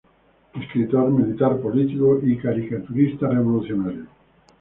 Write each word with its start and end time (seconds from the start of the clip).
Escritor, 0.55 1.11
militar, 1.11 1.61
político 1.61 2.19
y 2.23 2.35
caricaturista 2.37 3.27
revolucionario. 3.29 4.07